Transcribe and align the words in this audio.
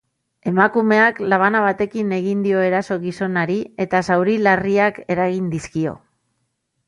Emakumeak 0.51 1.19
labana 1.33 1.59
batekin 1.65 2.15
egin 2.17 2.39
dio 2.47 2.63
eraso 2.69 2.97
gizonari, 3.05 3.59
eta 3.87 4.01
zauri 4.09 4.37
larriak 4.47 4.97
eragin 5.17 5.55
dizkio. 5.55 5.97